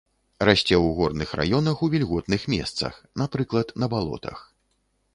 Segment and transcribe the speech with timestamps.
[0.47, 4.39] Расце ў горных раёнах ў вільготных месцах, напрыклад, на балотах.